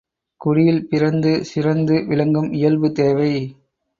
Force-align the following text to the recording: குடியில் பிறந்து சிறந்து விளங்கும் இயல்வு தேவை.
குடியில் 0.41 0.87
பிறந்து 0.87 1.43
சிறந்து 1.43 1.95
விளங்கும் 2.07 2.49
இயல்வு 2.51 2.91
தேவை. 2.91 3.31